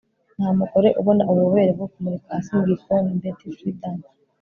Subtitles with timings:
[0.37, 3.99] nta mugore ubona ububobere bwo kumurika hasi mu gikoni- betty friedan